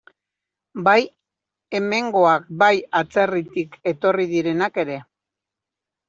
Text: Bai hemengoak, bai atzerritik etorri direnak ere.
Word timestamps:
Bai 0.85 1.01
hemengoak, 1.79 2.47
bai 2.63 2.71
atzerritik 3.01 3.77
etorri 3.91 4.25
direnak 4.31 4.81
ere. 4.85 4.97